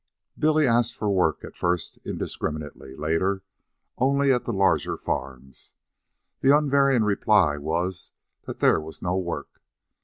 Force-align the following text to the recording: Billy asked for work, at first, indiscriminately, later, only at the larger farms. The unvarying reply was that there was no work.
Billy 0.39 0.65
asked 0.65 0.95
for 0.95 1.11
work, 1.11 1.43
at 1.43 1.55
first, 1.55 1.99
indiscriminately, 2.03 2.95
later, 2.95 3.43
only 3.99 4.33
at 4.33 4.45
the 4.45 4.51
larger 4.51 4.97
farms. 4.97 5.75
The 6.39 6.57
unvarying 6.57 7.03
reply 7.03 7.57
was 7.57 8.11
that 8.47 8.61
there 8.61 8.81
was 8.81 9.03
no 9.03 9.15
work. 9.15 9.61